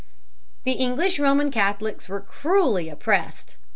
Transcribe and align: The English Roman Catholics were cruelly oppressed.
The 0.63 0.71
English 0.71 1.19
Roman 1.19 1.51
Catholics 1.51 2.09
were 2.09 2.21
cruelly 2.21 2.89
oppressed. 2.89 3.55